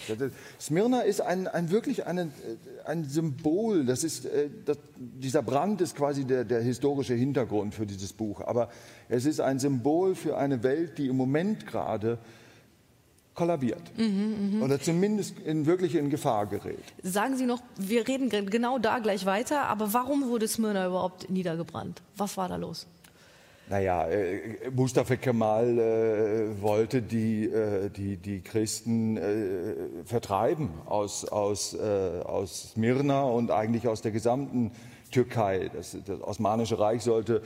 Smyrna 0.60 1.01
ist 1.01 1.22
ein, 1.22 1.48
ein 1.48 1.72
wirklich 1.72 2.05
eine, 2.05 2.24
äh, 2.24 2.27
ein 2.86 3.05
Symbol. 3.05 3.86
Das 3.86 4.03
ist, 4.03 4.25
äh, 4.25 4.50
das, 4.65 4.77
dieser 4.98 5.41
Brand 5.41 5.79
ist 5.79 5.96
quasi 5.96 6.25
der, 6.25 6.43
der 6.43 6.62
historische 6.62 7.13
Hintergrund 7.13 7.74
für 7.74 7.86
dieses 7.86 8.12
Buch. 8.12 8.41
Aber 8.41 8.70
es 9.08 9.25
ist 9.25 9.39
ein 9.39 9.58
Symbol 9.58 10.15
für 10.15 10.38
eine 10.38 10.63
Welt, 10.63 10.98
die 10.98 11.08
im 11.08 11.15
Moment 11.15 11.65
gerade 11.65 12.17
kollabiert 13.34 13.82
mhm, 13.98 14.60
mh. 14.60 14.65
oder 14.65 14.79
zumindest 14.79 15.39
in, 15.39 15.65
wirklich 15.65 15.96
in 15.96 16.10
Gefahr 16.10 16.46
gerät. 16.46 16.84
Sagen 17.01 17.36
Sie 17.38 17.46
noch, 17.46 17.62
wir 17.77 18.08
reden 18.08 18.29
genau 18.29 18.79
da 18.79 19.00
gleich 19.00 19.25
weiter, 19.25 19.63
aber 19.63 19.93
warum 19.93 20.29
wurde 20.29 20.48
Smyrna 20.48 20.88
überhaupt 20.88 21.29
niedergebrannt? 21.29 22.01
Was 22.15 22.38
war 22.38 22.50
da 22.50 22.58
los? 22.58 22.86
Naja, 23.70 24.08
äh, 24.08 24.70
Mustafa 24.75 25.15
Kemal 25.15 25.79
äh, 25.79 26.62
wollte 26.62 27.01
die, 27.01 27.46
äh, 27.46 27.89
die, 27.89 28.17
die 28.17 28.41
Christen 28.41 29.15
äh, 29.15 30.03
vertreiben 30.03 30.70
aus, 30.86 31.25
aus, 31.25 31.74
äh, 31.74 32.22
aus 32.25 32.74
Smyrna 32.74 33.24
und 33.24 33.51
eigentlich 33.51 33.88
aus 33.88 34.01
der 34.01 34.12
gesamten 34.12 34.72
Türkei. 35.12 35.70
Das, 35.74 35.96
das 36.05 36.22
Osmanische 36.22 36.77
Reich 36.77 37.03
sollte 37.03 37.41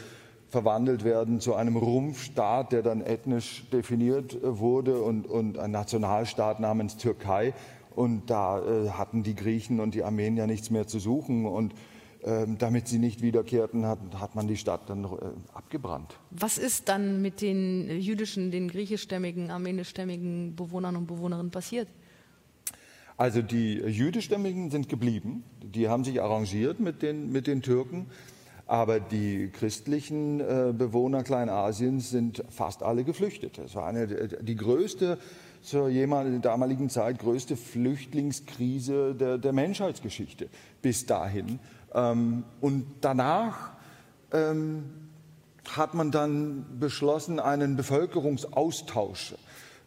verwandelt 0.50 1.04
werden 1.04 1.40
zu 1.40 1.54
einem 1.54 1.76
Rumpfstaat, 1.76 2.72
der 2.72 2.82
dann 2.82 3.02
ethnisch 3.02 3.70
definiert 3.72 4.34
äh, 4.34 4.60
wurde 4.60 5.00
und, 5.00 5.28
und 5.28 5.60
ein 5.60 5.72
Nationalstaat 5.72 6.60
namens 6.60 6.98
Türkei. 6.98 7.54
Und 7.96 8.30
da 8.30 8.60
äh, 8.60 8.90
hatten 8.90 9.22
die 9.22 9.36
Griechen 9.36 9.80
und 9.80 9.94
die 9.94 10.04
Armenier 10.04 10.48
nichts 10.48 10.72
mehr 10.72 10.88
zu 10.88 10.98
suchen. 10.98 11.46
Und 11.46 11.74
damit 12.58 12.88
sie 12.88 13.00
nicht 13.00 13.22
wiederkehrten, 13.22 13.86
hat, 13.86 14.00
hat 14.20 14.36
man 14.36 14.48
die 14.48 14.58
Stadt 14.58 14.90
dann 14.90 15.06
äh, 15.06 15.08
abgebrannt. 15.54 16.20
Was 16.32 16.58
ist 16.58 16.90
dann 16.90 17.22
mit 17.22 17.42
den 17.42 17.90
jüdischen, 18.00 18.52
den 18.52 18.68
griechischstämmigen, 18.70 19.52
armenischstämmigen 19.52 20.56
Bewohnern 20.56 20.96
und 20.96 21.08
Bewohnerinnen 21.08 21.52
passiert? 21.52 21.88
Also 23.18 23.42
die 23.42 23.76
jüdischstämmigen 23.76 24.70
sind 24.70 24.90
geblieben, 24.90 25.44
die 25.64 25.90
haben 25.90 26.04
sich 26.04 26.22
arrangiert 26.22 26.80
mit 26.80 27.02
den, 27.02 27.32
mit 27.32 27.48
den 27.48 27.62
Türken, 27.62 28.06
aber 28.68 29.00
die 29.00 29.50
christlichen 29.50 30.40
äh, 30.40 30.74
Bewohner 30.78 31.24
Kleinasiens 31.24 32.10
sind 32.10 32.44
fast 32.50 32.84
alle 32.84 33.04
geflüchtet. 33.04 33.58
Das 33.58 33.74
war 33.74 33.88
eine, 33.88 34.08
die 34.08 34.56
größte 34.56 35.18
zur 35.62 35.90
damaligen 36.40 36.90
Zeit 36.90 37.20
größte 37.20 37.58
Flüchtlingskrise 37.58 39.16
der, 39.16 39.38
der 39.38 39.54
Menschheitsgeschichte 39.54 40.50
bis 40.82 41.06
dahin. 41.06 41.60
Ähm, 41.98 42.44
und 42.62 42.86
danach 43.02 43.72
ähm, 44.32 44.84
hat 45.76 45.96
man 45.96 46.12
dann 46.12 46.80
beschlossen, 46.80 47.40
einen 47.40 47.76
Bevölkerungsaustausch 47.76 49.36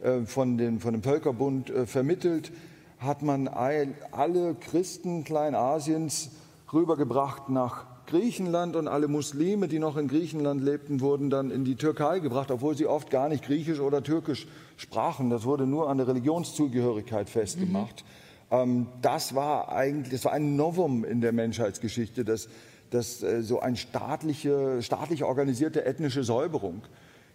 äh, 0.03 0.23
von, 0.27 0.59
den, 0.59 0.81
von 0.81 0.93
dem 0.93 1.03
Völkerbund 1.03 1.71
äh, 1.71 1.87
vermittelt, 1.87 2.53
hat 2.99 3.23
man 3.23 3.49
alle 3.49 4.55
Christen 4.61 5.25
Kleinasiens 5.25 6.33
rübergebracht 6.71 7.49
nach 7.49 7.87
Griechenland 8.07 8.77
und 8.77 8.89
alle 8.89 9.09
Muslime, 9.09 9.69
die 9.69 9.79
noch 9.79 9.97
in 9.97 10.07
Griechenland 10.07 10.63
lebten, 10.63 11.01
wurden 11.01 11.31
dann 11.31 11.51
in 11.51 11.65
die 11.65 11.77
Türkei 11.77 12.19
gebracht, 12.19 12.51
obwohl 12.51 12.77
sie 12.77 12.87
oft 12.87 13.09
gar 13.09 13.31
nicht 13.31 13.45
Griechisch 13.45 13.81
oder 13.81 14.03
Türkisch 14.03 14.47
sprachen. 14.77 15.31
Das 15.31 15.45
wurde 15.45 15.67
nur 15.67 15.89
an 15.89 15.97
der 15.97 16.09
Religionszugehörigkeit 16.09 17.31
festgemacht. 17.31 18.05
Mhm. 18.05 18.30
Ähm, 18.51 18.89
das 19.01 19.35
war 19.35 19.73
eigentlich, 19.73 20.13
das 20.13 20.25
war 20.25 20.33
ein 20.33 20.57
Novum 20.57 21.05
in 21.05 21.21
der 21.21 21.33
Menschheitsgeschichte, 21.33 22.25
dass, 22.25 22.49
dass 22.91 23.23
äh, 23.23 23.43
so 23.43 23.61
eine 23.61 23.77
staatliche, 23.77 24.83
staatlich 24.83 25.25
organisierte 25.25 25.85
ethnische 25.85 26.25
Säuberung, 26.25 26.83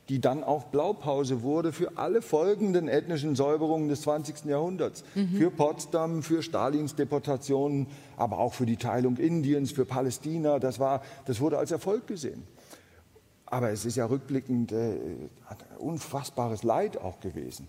die 0.10 0.20
dann 0.20 0.44
auch 0.44 0.66
Blaupause 0.66 1.42
wurde 1.42 1.72
für 1.72 1.98
alle 1.98 2.22
folgenden 2.22 2.88
ethnischen 2.88 3.36
Säuberungen 3.36 3.88
des 3.88 4.02
20. 4.02 4.46
Jahrhunderts. 4.46 5.04
Mhm. 5.16 5.38
Für 5.38 5.52
Potsdam, 5.52 6.22
für 6.22 6.44
Stalins 6.44 6.96
Deportationen, 6.96 7.88
aber 8.18 8.38
auch 8.38 8.54
für 8.54 8.66
die 8.66 8.78
Teilung 8.78 9.18
Indiens, 9.18 9.72
für 9.72 9.86
Palästina. 9.86 10.60
Das, 10.60 10.80
war, 10.80 11.02
das 11.26 11.40
wurde 11.40 11.58
als 11.58 11.72
Erfolg 11.72 12.06
gesehen. 12.08 12.44
Aber 13.48 13.70
es 13.70 13.86
ist 13.86 13.96
ja 13.96 14.06
rückblickend 14.06 14.72
äh, 14.72 14.98
unfassbares 15.80 16.64
Leid 16.64 16.98
auch 16.98 17.20
gewesen 17.20 17.68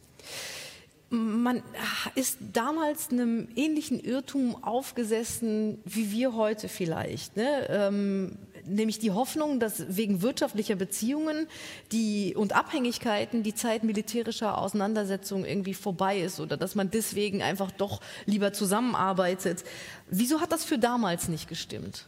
man 1.08 1.62
ist 2.16 2.38
damals 2.52 3.10
einem 3.10 3.48
ähnlichen 3.54 4.00
Irrtum 4.00 4.62
aufgesessen 4.62 5.78
wie 5.84 6.10
wir 6.10 6.34
heute 6.34 6.68
vielleicht. 6.68 7.36
Ne? 7.36 7.68
Ähm, 7.68 8.38
nämlich 8.66 8.98
die 8.98 9.12
Hoffnung, 9.12 9.60
dass 9.60 9.96
wegen 9.96 10.22
wirtschaftlicher 10.22 10.74
Beziehungen 10.74 11.46
die, 11.92 12.34
und 12.34 12.54
Abhängigkeiten 12.54 13.44
die 13.44 13.54
Zeit 13.54 13.84
militärischer 13.84 14.58
Auseinandersetzungen 14.58 15.44
irgendwie 15.44 15.74
vorbei 15.74 16.20
ist 16.20 16.40
oder 16.40 16.56
dass 16.56 16.74
man 16.74 16.90
deswegen 16.90 17.40
einfach 17.42 17.70
doch 17.70 18.00
lieber 18.26 18.52
zusammenarbeitet. 18.52 19.64
Wieso 20.10 20.40
hat 20.40 20.50
das 20.50 20.64
für 20.64 20.78
damals 20.78 21.28
nicht 21.28 21.48
gestimmt? 21.48 22.06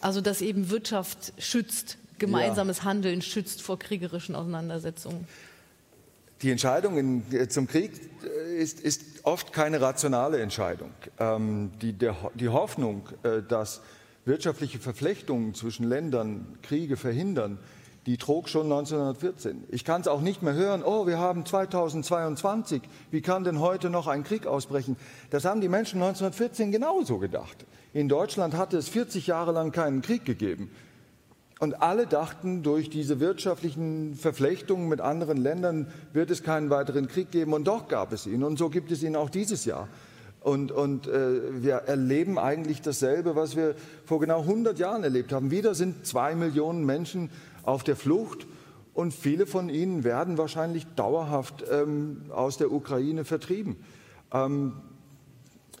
Also 0.00 0.20
dass 0.20 0.40
eben 0.40 0.70
Wirtschaft 0.70 1.32
schützt, 1.38 1.98
gemeinsames 2.18 2.78
ja. 2.78 2.84
Handeln 2.84 3.22
schützt 3.22 3.62
vor 3.62 3.78
kriegerischen 3.78 4.34
Auseinandersetzungen. 4.34 5.26
Die 6.42 6.50
Entscheidung 6.50 6.98
in, 6.98 7.22
äh, 7.32 7.48
zum 7.48 7.66
Krieg 7.66 7.92
äh, 8.24 8.56
ist, 8.58 8.80
ist, 8.80 9.02
oft 9.22 9.52
keine 9.52 9.80
rationale 9.80 10.40
Entscheidung. 10.40 10.90
Ähm, 11.18 11.72
die, 11.80 11.92
der, 11.94 12.14
die, 12.34 12.48
Hoffnung, 12.48 13.08
äh, 13.22 13.42
dass 13.42 13.80
wirtschaftliche 14.24 14.78
Verflechtungen 14.78 15.54
zwischen 15.54 15.88
Ländern 15.88 16.58
Kriege 16.62 16.96
verhindern, 16.96 17.58
die 18.06 18.18
trug 18.18 18.48
schon 18.48 18.66
1914. 18.66 19.64
Ich 19.68 19.84
kann 19.84 20.00
es 20.00 20.08
auch 20.08 20.20
nicht 20.20 20.42
mehr 20.42 20.54
hören, 20.54 20.84
oh, 20.84 21.06
wir 21.06 21.18
haben 21.18 21.44
2022, 21.44 22.82
wie 23.10 23.20
kann 23.20 23.42
denn 23.42 23.58
heute 23.58 23.90
noch 23.90 24.06
ein 24.06 24.22
Krieg 24.22 24.46
ausbrechen? 24.46 24.96
Das 25.30 25.44
haben 25.44 25.60
die 25.60 25.68
Menschen 25.68 26.00
1914 26.00 26.70
genauso 26.70 27.18
gedacht. 27.18 27.66
In 27.92 28.08
Deutschland 28.08 28.54
hatte 28.54 28.76
es 28.76 28.88
40 28.88 29.26
Jahre 29.26 29.52
lang 29.52 29.72
keinen 29.72 30.02
Krieg 30.02 30.24
gegeben. 30.24 30.70
Und 31.58 31.80
alle 31.80 32.06
dachten, 32.06 32.62
durch 32.62 32.90
diese 32.90 33.18
wirtschaftlichen 33.18 34.14
Verflechtungen 34.14 34.88
mit 34.88 35.00
anderen 35.00 35.38
Ländern 35.38 35.86
wird 36.12 36.30
es 36.30 36.42
keinen 36.42 36.68
weiteren 36.68 37.08
Krieg 37.08 37.30
geben. 37.30 37.54
Und 37.54 37.64
doch 37.64 37.88
gab 37.88 38.12
es 38.12 38.26
ihn. 38.26 38.42
Und 38.42 38.58
so 38.58 38.68
gibt 38.68 38.92
es 38.92 39.02
ihn 39.02 39.16
auch 39.16 39.30
dieses 39.30 39.64
Jahr. 39.64 39.88
Und, 40.40 40.70
und 40.70 41.08
äh, 41.08 41.62
wir 41.62 41.74
erleben 41.74 42.38
eigentlich 42.38 42.82
dasselbe, 42.82 43.36
was 43.36 43.56
wir 43.56 43.74
vor 44.04 44.20
genau 44.20 44.40
100 44.40 44.78
Jahren 44.78 45.02
erlebt 45.02 45.32
haben. 45.32 45.50
Wieder 45.50 45.74
sind 45.74 46.06
zwei 46.06 46.34
Millionen 46.34 46.84
Menschen 46.84 47.30
auf 47.62 47.82
der 47.82 47.96
Flucht. 47.96 48.46
Und 48.92 49.12
viele 49.12 49.46
von 49.46 49.70
ihnen 49.70 50.04
werden 50.04 50.38
wahrscheinlich 50.38 50.86
dauerhaft 50.94 51.64
ähm, 51.70 52.24
aus 52.30 52.58
der 52.58 52.70
Ukraine 52.70 53.24
vertrieben. 53.24 53.76
Ähm, 54.32 54.74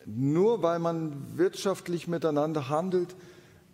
nur 0.06 0.62
weil 0.62 0.78
man 0.78 1.12
wirtschaftlich 1.36 2.08
miteinander 2.08 2.68
handelt, 2.68 3.14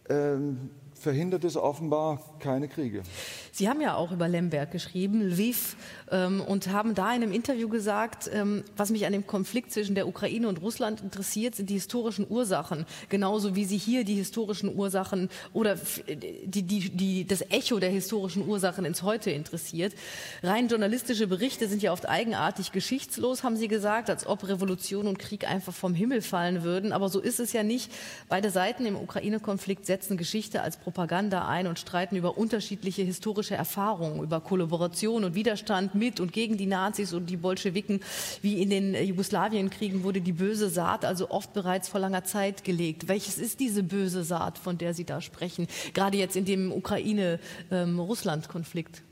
ähm, 0.08 0.70
verhindert 1.02 1.44
es 1.44 1.56
offenbar 1.56 2.20
keine 2.38 2.68
Kriege. 2.68 3.02
Sie 3.50 3.68
haben 3.68 3.80
ja 3.80 3.96
auch 3.96 4.12
über 4.12 4.28
Lemberg 4.28 4.70
geschrieben, 4.70 5.20
Lviv, 5.20 5.76
ähm, 6.10 6.40
und 6.40 6.68
haben 6.68 6.94
da 6.94 7.14
in 7.14 7.22
einem 7.22 7.32
Interview 7.32 7.68
gesagt, 7.68 8.30
ähm, 8.32 8.64
was 8.76 8.90
mich 8.90 9.04
an 9.04 9.12
dem 9.12 9.26
Konflikt 9.26 9.72
zwischen 9.72 9.94
der 9.94 10.06
Ukraine 10.06 10.48
und 10.48 10.62
Russland 10.62 11.02
interessiert, 11.02 11.56
sind 11.56 11.68
die 11.68 11.74
historischen 11.74 12.26
Ursachen. 12.28 12.86
Genauso 13.08 13.56
wie 13.56 13.64
Sie 13.64 13.76
hier 13.76 14.04
die 14.04 14.14
historischen 14.14 14.74
Ursachen 14.74 15.28
oder 15.52 15.76
die, 16.06 16.62
die, 16.62 16.90
die, 16.90 17.26
das 17.26 17.42
Echo 17.50 17.78
der 17.80 17.90
historischen 17.90 18.46
Ursachen 18.46 18.84
ins 18.84 19.02
Heute 19.02 19.30
interessiert. 19.30 19.94
Rein 20.42 20.68
journalistische 20.68 21.26
Berichte 21.26 21.68
sind 21.68 21.82
ja 21.82 21.92
oft 21.92 22.08
eigenartig 22.08 22.72
geschichtslos, 22.72 23.42
haben 23.42 23.56
Sie 23.56 23.68
gesagt, 23.68 24.08
als 24.08 24.26
ob 24.26 24.48
Revolution 24.48 25.08
und 25.08 25.18
Krieg 25.18 25.48
einfach 25.48 25.74
vom 25.74 25.94
Himmel 25.94 26.22
fallen 26.22 26.62
würden. 26.62 26.92
Aber 26.92 27.08
so 27.08 27.20
ist 27.20 27.40
es 27.40 27.52
ja 27.52 27.64
nicht. 27.64 27.90
Beide 28.28 28.50
Seiten 28.50 28.86
im 28.86 28.96
Ukraine-Konflikt 28.96 29.84
setzen 29.84 30.16
Geschichte 30.16 30.62
als 30.62 30.76
Propaganda 30.92 31.48
ein 31.48 31.66
und 31.66 31.78
streiten 31.78 32.16
über 32.16 32.36
unterschiedliche 32.36 33.00
historische 33.00 33.54
Erfahrungen, 33.54 34.22
über 34.22 34.42
Kollaboration 34.42 35.24
und 35.24 35.34
Widerstand 35.34 35.94
mit 35.94 36.20
und 36.20 36.34
gegen 36.34 36.58
die 36.58 36.66
Nazis 36.66 37.14
und 37.14 37.30
die 37.30 37.38
Bolschewiken. 37.38 38.00
Wie 38.42 38.60
in 38.60 38.68
den 38.68 38.94
Jugoslawienkriegen 38.94 40.02
wurde 40.02 40.20
die 40.20 40.32
böse 40.32 40.68
Saat 40.68 41.06
also 41.06 41.30
oft 41.30 41.54
bereits 41.54 41.88
vor 41.88 41.98
langer 41.98 42.24
Zeit 42.24 42.62
gelegt. 42.62 43.08
Welches 43.08 43.38
ist 43.38 43.60
diese 43.60 43.82
böse 43.82 44.22
Saat, 44.22 44.58
von 44.58 44.76
der 44.76 44.92
Sie 44.92 45.04
da 45.04 45.22
sprechen, 45.22 45.66
gerade 45.94 46.18
jetzt 46.18 46.36
in 46.36 46.44
dem 46.44 46.72
Ukraine-Russland-Konflikt? 46.72 48.98
Ähm, 48.98 49.04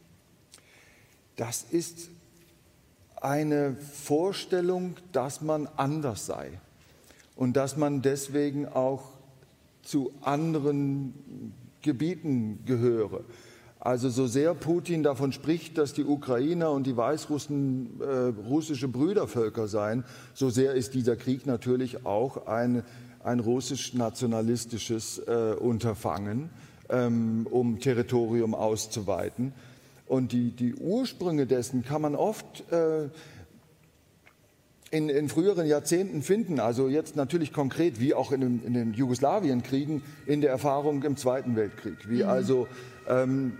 das 1.37 1.63
ist 1.63 2.11
eine 3.23 3.75
Vorstellung, 3.75 4.97
dass 5.13 5.41
man 5.41 5.67
anders 5.77 6.27
sei 6.27 6.61
und 7.37 7.57
dass 7.57 7.79
man 7.79 8.03
deswegen 8.03 8.69
auch 8.69 9.05
zu 9.83 10.13
anderen 10.21 11.15
Gebieten 11.83 12.61
gehöre. 12.65 13.25
Also 13.79 14.11
so 14.11 14.27
sehr 14.27 14.55
Putin 14.55 15.03
davon 15.03 15.33
spricht, 15.33 15.79
dass 15.79 15.95
die 15.95 16.05
Ukrainer 16.05 16.71
und 16.71 16.87
die 16.87 16.97
Weißrussen 16.97 18.01
äh, 18.01 18.05
russische 18.49 18.89
Brüdervölker 18.89 19.69
seien, 19.69 20.05
so 20.35 20.51
sehr 20.51 20.75
ist 20.75 20.95
dieser 20.95 21.17
Krieg 21.17 21.47
natürlich 21.47 22.05
auch 22.05 22.47
ein, 22.47 22.83
ein 23.25 23.41
russisch-nationalistisches 23.41 25.19
äh, 25.27 25.55
Unterfangen. 25.59 26.51
ähm, 26.91 27.47
um 27.51 27.79
Territorium 27.81 28.55
auszuweiten. 28.55 29.53
Und 30.07 30.33
die, 30.33 30.51
die 30.51 30.75
Ursprünge 30.75 31.47
dessen 31.47 31.85
kann 31.85 32.03
man 32.03 32.17
oft 32.17 32.71
äh, 32.73 33.09
in, 34.91 35.09
in, 35.09 35.29
früheren 35.29 35.67
Jahrzehnten 35.67 36.23
finden, 36.23 36.59
also 36.59 36.89
jetzt 36.89 37.15
natürlich 37.15 37.53
konkret, 37.53 38.01
wie 38.01 38.15
auch 38.15 38.33
in, 38.33 38.41
den, 38.41 38.65
in 38.65 38.75
den 38.75 38.93
Jugoslawienkriegen, 38.93 40.03
in 40.27 40.41
der 40.41 40.51
Erfahrung 40.51 41.03
im 41.05 41.17
Zweiten 41.17 41.55
Weltkrieg. 41.55 42.09
Wie 42.09 42.23
mhm. 42.23 42.29
also, 42.29 42.69
ähm, 43.09 43.59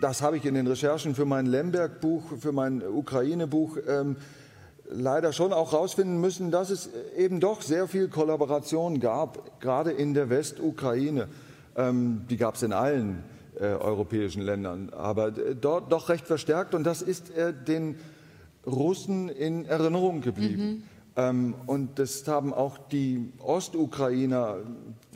das 0.00 0.20
habe 0.20 0.36
ich 0.36 0.44
in 0.44 0.54
den 0.54 0.66
Recherchen 0.66 1.14
für 1.14 1.24
mein 1.24 1.46
Lemberg-Buch, 1.46 2.38
für 2.40 2.52
mein 2.52 2.82
Ukraine-Buch 2.82 3.78
ähm, 3.88 4.16
leider 4.90 5.32
schon 5.32 5.52
auch 5.52 5.72
herausfinden 5.72 6.20
müssen, 6.20 6.50
dass 6.50 6.70
es 6.70 6.90
eben 7.16 7.40
doch 7.40 7.62
sehr 7.62 7.86
viel 7.86 8.08
Kollaboration 8.08 9.00
gab, 9.00 9.60
gerade 9.60 9.92
in 9.92 10.14
der 10.14 10.28
Westukraine. 10.28 11.28
Ähm, 11.76 12.22
die 12.28 12.36
gab 12.36 12.56
es 12.56 12.62
in 12.62 12.72
allen 12.72 13.22
äh, 13.58 13.66
europäischen 13.66 14.42
Ländern, 14.42 14.90
aber 14.90 15.28
äh, 15.28 15.54
dort 15.54 15.92
doch 15.92 16.08
recht 16.08 16.26
verstärkt 16.26 16.74
und 16.74 16.84
das 16.84 17.02
ist 17.02 17.30
äh, 17.36 17.52
den 17.52 17.96
Russen 18.66 19.28
in 19.28 19.64
Erinnerung 19.66 20.20
geblieben. 20.20 20.66
Mhm. 20.66 20.82
Ähm, 21.16 21.54
und 21.66 21.98
das 21.98 22.26
haben 22.26 22.52
auch 22.52 22.78
die 22.78 23.32
Ostukrainer, 23.38 24.58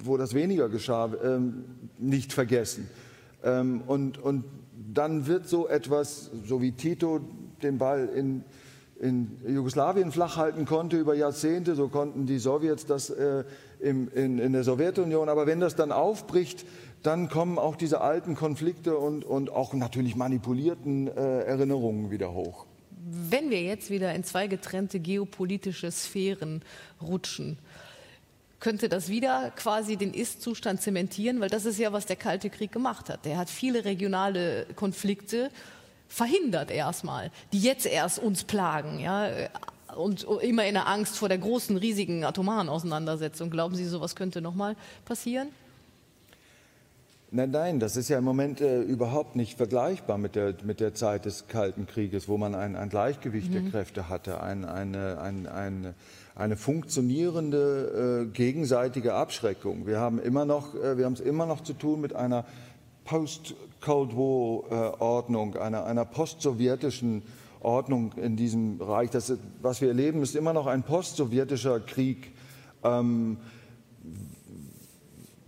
wo 0.02 0.16
das 0.16 0.34
weniger 0.34 0.68
geschah, 0.68 1.10
ähm, 1.24 1.64
nicht 1.98 2.32
vergessen. 2.32 2.88
Ähm, 3.42 3.82
und, 3.86 4.18
und 4.18 4.44
dann 4.94 5.26
wird 5.26 5.48
so 5.48 5.68
etwas, 5.68 6.30
so 6.46 6.62
wie 6.62 6.72
Tito 6.72 7.20
den 7.62 7.78
Ball 7.78 8.08
in, 8.14 8.44
in 9.00 9.38
Jugoslawien 9.46 10.12
flach 10.12 10.36
halten 10.36 10.66
konnte 10.66 10.96
über 10.96 11.14
Jahrzehnte, 11.14 11.74
so 11.74 11.88
konnten 11.88 12.26
die 12.26 12.38
Sowjets 12.38 12.86
das 12.86 13.10
äh, 13.10 13.44
im, 13.80 14.08
in, 14.14 14.38
in 14.38 14.52
der 14.52 14.62
Sowjetunion. 14.62 15.28
Aber 15.28 15.46
wenn 15.46 15.58
das 15.58 15.74
dann 15.74 15.90
aufbricht, 15.90 16.64
dann 17.02 17.28
kommen 17.28 17.58
auch 17.58 17.74
diese 17.74 18.00
alten 18.00 18.36
Konflikte 18.36 18.96
und, 18.96 19.24
und 19.24 19.50
auch 19.50 19.74
natürlich 19.74 20.14
manipulierten 20.14 21.08
äh, 21.08 21.40
Erinnerungen 21.40 22.10
wieder 22.10 22.32
hoch 22.32 22.67
wenn 23.30 23.50
wir 23.50 23.62
jetzt 23.62 23.90
wieder 23.90 24.14
in 24.14 24.24
zwei 24.24 24.46
getrennte 24.46 25.00
geopolitische 25.00 25.90
Sphären 25.90 26.62
rutschen, 27.00 27.58
könnte 28.60 28.88
das 28.88 29.08
wieder 29.08 29.52
quasi 29.52 29.96
den 29.96 30.12
Ist-Zustand 30.12 30.82
zementieren, 30.82 31.40
weil 31.40 31.48
das 31.48 31.64
ist 31.64 31.78
ja, 31.78 31.92
was 31.92 32.06
der 32.06 32.16
Kalte 32.16 32.50
Krieg 32.50 32.72
gemacht 32.72 33.08
hat. 33.08 33.24
Der 33.24 33.38
hat 33.38 33.50
viele 33.50 33.84
regionale 33.84 34.66
Konflikte 34.74 35.50
verhindert 36.08 36.70
erstmal, 36.70 37.30
die 37.52 37.60
jetzt 37.60 37.86
erst 37.86 38.18
uns 38.18 38.44
plagen, 38.44 38.98
ja, 38.98 39.30
und 39.96 40.26
immer 40.42 40.66
in 40.66 40.74
der 40.74 40.86
Angst 40.86 41.18
vor 41.18 41.28
der 41.28 41.38
großen, 41.38 41.76
riesigen 41.76 42.24
atomaren 42.24 42.68
Auseinandersetzung. 42.68 43.50
Glauben 43.50 43.74
Sie, 43.74 43.84
sowas 43.84 44.16
könnte 44.16 44.40
nochmal 44.40 44.76
passieren? 45.04 45.48
Nein, 47.30 47.50
nein, 47.50 47.78
das 47.78 47.98
ist 47.98 48.08
ja 48.08 48.16
im 48.16 48.24
Moment 48.24 48.62
äh, 48.62 48.80
überhaupt 48.80 49.36
nicht 49.36 49.58
vergleichbar 49.58 50.16
mit 50.16 50.34
der, 50.34 50.54
mit 50.64 50.80
der 50.80 50.94
Zeit 50.94 51.26
des 51.26 51.46
Kalten 51.46 51.86
Krieges, 51.86 52.26
wo 52.26 52.38
man 52.38 52.54
ein, 52.54 52.74
ein 52.74 52.88
Gleichgewicht 52.88 53.50
mhm. 53.50 53.52
der 53.52 53.62
Kräfte 53.70 54.08
hatte, 54.08 54.42
ein, 54.42 54.64
eine, 54.64 55.20
ein, 55.20 55.46
ein, 55.46 55.94
eine 56.34 56.56
funktionierende 56.56 58.28
äh, 58.30 58.32
gegenseitige 58.32 59.12
Abschreckung. 59.12 59.86
Wir 59.86 60.00
haben 60.00 60.18
immer 60.18 60.46
noch, 60.46 60.74
äh, 60.74 60.96
wir 60.96 61.04
haben 61.04 61.12
es 61.12 61.20
immer 61.20 61.44
noch 61.44 61.62
zu 61.62 61.74
tun 61.74 62.00
mit 62.00 62.16
einer 62.16 62.46
Post-Cold 63.04 64.16
War-Ordnung, 64.16 65.54
äh, 65.54 65.58
einer, 65.58 65.84
einer 65.84 66.06
post-sowjetischen 66.06 67.22
Ordnung 67.60 68.12
in 68.14 68.36
diesem 68.36 68.78
Bereich. 68.78 69.10
Das, 69.10 69.34
was 69.60 69.82
wir 69.82 69.88
erleben, 69.88 70.22
ist 70.22 70.34
immer 70.34 70.54
noch 70.54 70.66
ein 70.66 70.82
post-sowjetischer 70.82 71.80
Krieg. 71.80 72.32
Ähm, 72.82 73.36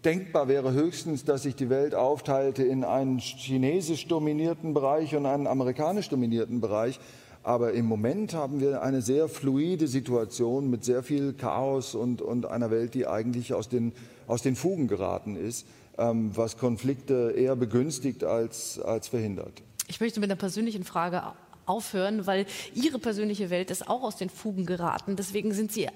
Denkbar 0.05 0.49
wäre 0.49 0.73
höchstens, 0.73 1.25
dass 1.25 1.43
sich 1.43 1.57
die 1.57 1.69
Welt 1.69 1.95
aufteilte 1.95 2.63
in 2.63 2.85
einen 2.85 3.19
chinesisch 3.19 4.09
dominierten 4.09 4.73
Bereich 4.73 5.15
und 5.15 5.27
einen 5.27 5.47
amerikanisch 5.47 6.09
dominierten 6.09 6.61
Bereich. 6.61 6.99
Aber 7.43 7.73
im 7.73 7.85
Moment 7.87 8.33
haben 8.35 8.61
wir 8.61 8.83
eine 8.83 9.03
sehr 9.03 9.29
fluide 9.29 9.89
Situation 9.89 10.71
mit 10.71 10.85
sehr 10.85 11.03
viel 11.03 11.35
Chaos 11.35 11.95
und, 11.95 12.23
und 12.23 12.47
einer 12.47 12.71
Welt, 12.71 12.95
die 12.95 13.07
eigentlich 13.07 13.53
aus 13.53 13.69
den, 13.69 13.93
aus 14.27 14.43
den 14.43 14.57
Fugen 14.57 14.89
geraten 14.89 15.37
ist, 15.37 15.67
ähm, 15.99 16.31
was 16.35 16.57
Konflikte 16.57 17.35
eher 17.37 17.57
begünstigt 17.57 18.25
als, 18.25 18.81
als 18.81 19.09
verhindert. 19.09 19.63
Ich 19.87 20.01
möchte 20.01 20.21
mit 20.21 20.31
einer 20.31 20.39
persönlichen 20.39 20.85
Frage 20.85 21.23
aufhören, 21.71 22.27
weil 22.27 22.47
ihre 22.75 22.99
persönliche 22.99 23.49
Welt 23.49 23.71
ist 23.71 23.89
auch 23.89 24.03
aus 24.03 24.17
den 24.17 24.29
Fugen 24.29 24.67
geraten. 24.67 25.17
Deswegen 25.17 25.55
sind 25.55 25.73
sie 25.73 25.89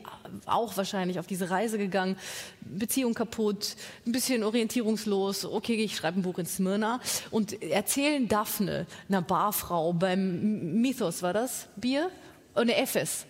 auch 0.46 0.76
wahrscheinlich 0.76 1.18
auf 1.18 1.26
diese 1.26 1.50
Reise 1.50 1.76
gegangen. 1.78 2.16
Beziehung 2.60 3.14
kaputt, 3.14 3.76
ein 4.06 4.12
bisschen 4.12 4.44
orientierungslos. 4.44 5.44
Okay, 5.44 5.74
ich 5.74 5.96
schreibe 5.96 6.20
ein 6.20 6.22
Buch 6.22 6.38
in 6.38 6.46
Smyrna 6.46 7.00
und 7.30 7.60
erzählen 7.62 8.28
Daphne, 8.28 8.86
einer 9.08 9.22
Barfrau 9.22 9.92
beim 9.92 10.80
Mythos, 10.80 11.22
war 11.22 11.32
das? 11.32 11.68
Bier? 11.76 12.10
Eine 12.54 12.76
Ephes. 12.76 13.26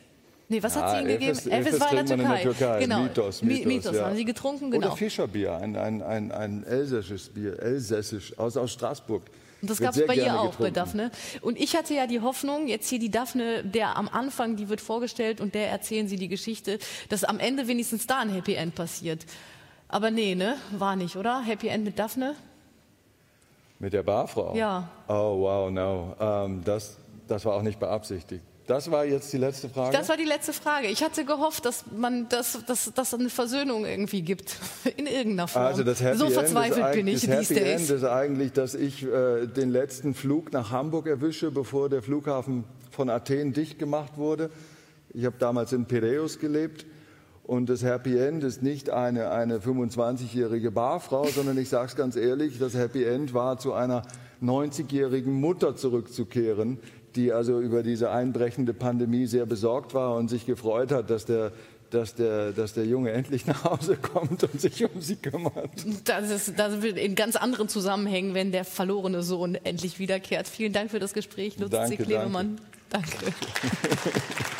Nee, 0.48 0.62
was 0.62 0.74
ja, 0.74 0.82
hat 0.82 0.90
sie 0.90 0.96
ihnen 0.98 1.08
gegeben? 1.08 1.38
Ephes 1.50 1.80
war 1.80 1.90
in 1.90 1.96
der 1.96 2.06
Türkei. 2.06 2.22
In 2.22 2.26
der 2.26 2.42
Türkei. 2.42 2.80
Genau. 2.80 3.02
Mythos, 3.02 3.42
Mythos, 3.42 3.64
Mythos 3.64 3.96
ja. 3.96 4.04
haben 4.04 4.16
sie 4.16 4.24
getrunken, 4.24 4.70
genau. 4.70 4.88
Oder 4.88 4.96
Fischerbier, 4.96 5.56
ein, 5.56 5.76
ein, 5.76 6.02
ein, 6.02 6.32
ein 6.32 6.64
elsässisches 6.64 7.30
Bier, 7.30 7.58
elsässisch, 7.58 8.38
aus, 8.38 8.56
aus 8.56 8.72
Straßburg. 8.72 9.22
Und 9.62 9.70
das 9.70 9.80
gab 9.80 9.96
es 9.96 10.06
bei 10.06 10.16
ihr 10.16 10.38
auch, 10.38 10.50
getrunken. 10.50 10.62
bei 10.62 10.70
Daphne. 10.70 11.10
Und 11.40 11.58
ich 11.58 11.74
hatte 11.74 11.94
ja 11.94 12.06
die 12.06 12.20
Hoffnung, 12.20 12.66
jetzt 12.66 12.90
hier 12.90 12.98
die 12.98 13.10
Daphne, 13.10 13.64
der 13.64 13.96
am 13.96 14.08
Anfang, 14.08 14.56
die 14.56 14.68
wird 14.68 14.82
vorgestellt 14.82 15.40
und 15.40 15.54
der 15.54 15.70
erzählen 15.70 16.06
sie 16.06 16.16
die 16.16 16.28
Geschichte, 16.28 16.78
dass 17.08 17.24
am 17.24 17.38
Ende 17.38 17.66
wenigstens 17.66 18.06
da 18.06 18.20
ein 18.20 18.28
Happy 18.28 18.54
End 18.54 18.74
passiert. 18.74 19.24
Aber 19.88 20.10
nee, 20.10 20.34
ne? 20.34 20.56
War 20.72 20.96
nicht, 20.96 21.16
oder? 21.16 21.40
Happy 21.40 21.68
End 21.68 21.84
mit 21.84 21.98
Daphne? 21.98 22.34
Mit 23.78 23.94
der 23.94 24.02
Barfrau? 24.02 24.54
Ja. 24.54 24.90
Oh, 25.08 25.40
wow, 25.40 25.70
no. 25.70 26.14
Um, 26.18 26.62
das, 26.62 26.98
das 27.26 27.44
war 27.46 27.54
auch 27.54 27.62
nicht 27.62 27.80
beabsichtigt. 27.80 28.42
Das 28.66 28.90
war 28.90 29.04
jetzt 29.04 29.30
die 29.32 29.36
letzte 29.36 29.68
Frage? 29.68 29.94
Das 29.94 30.08
war 30.08 30.16
die 30.16 30.24
letzte 30.24 30.54
Frage. 30.54 30.86
Ich 30.86 31.02
hatte 31.02 31.26
gehofft, 31.26 31.66
dass 31.66 31.84
man 31.94 32.28
das, 32.30 32.58
dass, 32.66 32.92
dass 32.94 33.12
eine 33.12 33.28
Versöhnung 33.28 33.84
irgendwie 33.84 34.22
gibt. 34.22 34.56
In 34.96 35.06
irgendeiner 35.06 35.48
Form. 35.48 35.66
Also 35.66 35.84
das 35.84 36.02
Happy 36.02 36.16
so 36.16 36.30
verzweifelt 36.30 36.92
bin 36.92 37.06
ich. 37.06 37.26
Das 37.26 37.50
Happy 37.50 37.60
End 37.60 37.90
ist 37.90 38.04
eigentlich, 38.04 38.52
dass 38.52 38.74
ich 38.74 39.04
äh, 39.04 39.46
den 39.46 39.70
letzten 39.70 40.14
Flug 40.14 40.52
nach 40.52 40.70
Hamburg 40.70 41.06
erwische, 41.06 41.50
bevor 41.50 41.90
der 41.90 42.02
Flughafen 42.02 42.64
von 42.90 43.10
Athen 43.10 43.52
dicht 43.52 43.78
gemacht 43.78 44.16
wurde. 44.16 44.50
Ich 45.12 45.26
habe 45.26 45.36
damals 45.38 45.72
in 45.72 45.84
Piräus 45.84 46.38
gelebt. 46.38 46.86
Und 47.42 47.68
das 47.68 47.84
Happy 47.84 48.16
End 48.16 48.42
ist 48.42 48.62
nicht 48.62 48.88
eine, 48.88 49.30
eine 49.30 49.58
25-jährige 49.58 50.70
Barfrau, 50.70 51.26
sondern 51.26 51.58
ich 51.58 51.68
sage 51.68 51.88
es 51.88 51.96
ganz 51.96 52.16
ehrlich, 52.16 52.58
das 52.58 52.72
Happy 52.72 53.04
End 53.04 53.34
war 53.34 53.58
zu 53.58 53.74
einer 53.74 54.02
90-jährigen 54.42 55.38
Mutter 55.38 55.76
zurückzukehren, 55.76 56.78
die 57.16 57.32
also 57.32 57.60
über 57.60 57.82
diese 57.82 58.10
einbrechende 58.10 58.74
Pandemie 58.74 59.26
sehr 59.26 59.46
besorgt 59.46 59.94
war 59.94 60.16
und 60.16 60.28
sich 60.28 60.46
gefreut 60.46 60.92
hat, 60.92 61.10
dass 61.10 61.24
der 61.24 61.52
dass 61.90 62.14
der, 62.16 62.50
dass 62.52 62.74
der 62.74 62.86
Junge 62.86 63.12
endlich 63.12 63.46
nach 63.46 63.64
Hause 63.64 63.96
kommt 63.96 64.42
und 64.42 64.60
sich 64.60 64.84
um 64.84 65.00
sie 65.00 65.16
kümmert. 65.16 65.70
Das 66.04 66.28
ist, 66.28 66.58
das 66.58 66.82
wird 66.82 66.98
in 66.98 67.14
ganz 67.14 67.36
anderen 67.36 67.68
Zusammenhängen, 67.68 68.34
wenn 68.34 68.50
der 68.50 68.64
verlorene 68.64 69.22
Sohn 69.22 69.54
endlich 69.54 69.98
wiederkehrt. 69.98 70.48
Vielen 70.48 70.72
Dank 70.72 70.90
für 70.90 70.98
das 70.98 71.12
Gespräch, 71.12 71.56
Lutz 71.58 71.70
danke, 71.70 72.02
Klebemann. 72.02 72.58
danke. 72.90 73.10
danke. 73.20 74.50